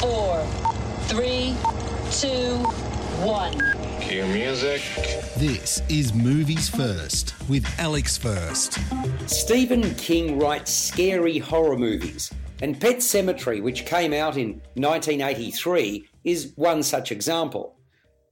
[0.00, 0.42] four,
[1.08, 1.54] three,
[2.10, 2.56] two,
[3.22, 3.52] one.
[4.00, 4.80] Cue music.
[5.36, 8.78] This is Movies First with Alex First.
[9.26, 12.32] Stephen King writes scary horror movies,
[12.62, 17.76] and Pet Sematary, which came out in 1983, is one such example.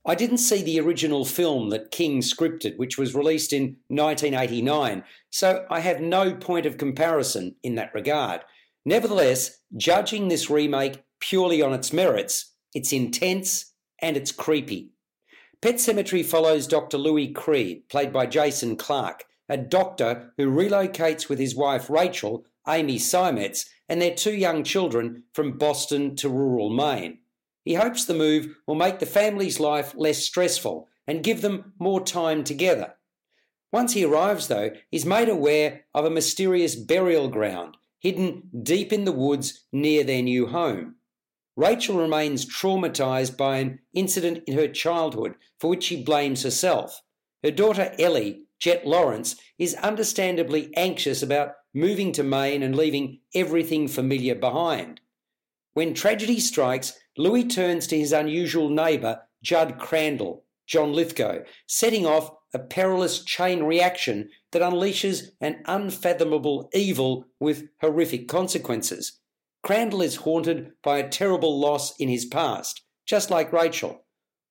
[0.07, 5.67] I didn't see the original film that King scripted, which was released in 1989, so
[5.69, 8.41] I have no point of comparison in that regard.
[8.85, 14.91] Nevertheless, judging this remake purely on its merits, it's intense and it's creepy.
[15.61, 16.97] Pet Sematary follows Dr.
[16.97, 22.97] Louis Creed, played by Jason Clarke, a doctor who relocates with his wife Rachel, Amy
[22.97, 27.19] Seimetz, and their two young children from Boston to rural Maine.
[27.65, 32.03] He hopes the move will make the family's life less stressful and give them more
[32.03, 32.95] time together.
[33.71, 39.03] Once he arrives, though, he's made aware of a mysterious burial ground hidden deep in
[39.03, 40.95] the woods near their new home.
[41.59, 47.01] Rachel remains traumatized by an incident in her childhood for which she blames herself.
[47.43, 53.89] Her daughter Ellie, Jet Lawrence, is understandably anxious about moving to Maine and leaving everything
[53.89, 55.01] familiar behind.
[55.73, 62.31] When tragedy strikes, Louis turns to his unusual neighbour, Judd Crandall, John Lithgow, setting off
[62.53, 69.19] a perilous chain reaction that unleashes an unfathomable evil with horrific consequences.
[69.61, 74.05] Crandall is haunted by a terrible loss in his past, just like Rachel.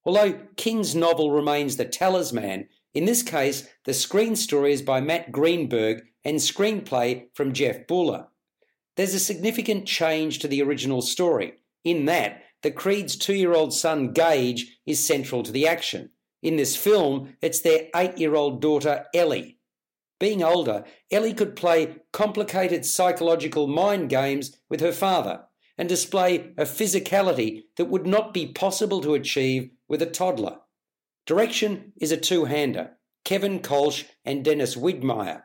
[0.05, 5.33] Although King's novel remains the talisman, in this case, the screen story is by Matt
[5.33, 8.27] Greenberg and screenplay from Jeff Buhler.
[8.97, 13.73] There's a significant change to the original story, in that the Creed's two year old
[13.73, 16.11] son Gage is central to the action.
[16.43, 19.58] In this film, it's their eight year old daughter Ellie.
[20.19, 25.43] Being older, Ellie could play complicated psychological mind games with her father
[25.77, 30.59] and display a physicality that would not be possible to achieve with a toddler.
[31.25, 32.93] Direction is a two hander
[33.25, 35.43] Kevin Kolsch and Dennis Widmyer.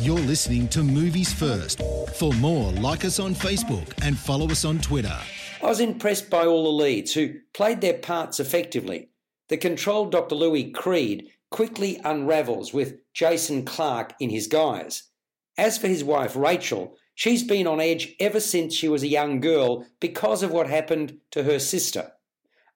[0.00, 1.80] You're listening to Movies First.
[2.16, 5.16] For more, like us on Facebook and follow us on Twitter.
[5.62, 9.10] I was impressed by all the leads who played their parts effectively.
[9.48, 10.34] The controlled Dr.
[10.34, 15.08] Louis Creed quickly unravels with Jason Clarke in his guise.
[15.56, 19.40] As for his wife Rachel, she's been on edge ever since she was a young
[19.40, 22.12] girl because of what happened to her sister.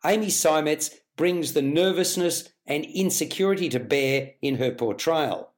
[0.05, 5.53] Amy Seimetz brings the nervousness and insecurity to bear in her portrayal.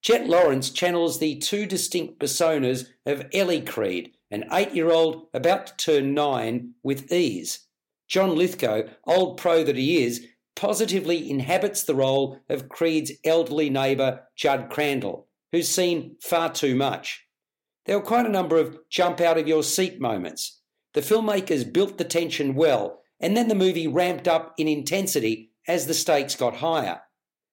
[0.00, 5.66] Jet Lawrence channels the two distinct personas of Ellie Creed, an eight year old about
[5.66, 7.66] to turn nine, with ease.
[8.06, 10.24] John Lithgow, old pro that he is,
[10.56, 17.26] positively inhabits the role of Creed's elderly neighbour, Judd Crandall, who's seen far too much.
[17.86, 20.60] There were quite a number of jump out of your seat moments.
[20.94, 25.86] The filmmakers built the tension well, and then the movie ramped up in intensity as
[25.86, 27.00] the stakes got higher.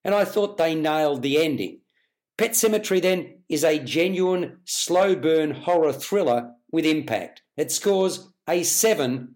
[0.03, 1.81] And I thought they nailed the ending.
[2.38, 7.41] Pet Sematary, then, is a genuine slow burn horror thriller with impact.
[7.57, 9.35] It scores a 7